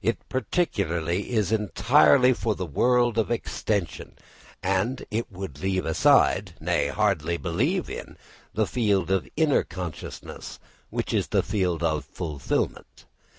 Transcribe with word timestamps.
Its 0.00 0.22
partiality 0.30 1.32
is 1.32 1.52
entirely 1.52 2.32
for 2.32 2.54
the 2.54 2.64
world 2.64 3.18
of 3.18 3.30
extension, 3.30 4.12
and 4.62 5.04
it 5.10 5.30
would 5.30 5.60
leave 5.60 5.84
aside 5.84 6.54
nay, 6.62 6.88
hardly 6.88 7.36
believe 7.36 7.90
in 7.90 8.16
that 8.54 8.66
field 8.68 9.10
of 9.10 9.28
inner 9.36 9.62
consciousness 9.64 10.58
which 10.88 11.12
is 11.12 11.26
the 11.26 11.42
field 11.42 11.82
of 11.82 12.06
fulfilment. 12.06 13.04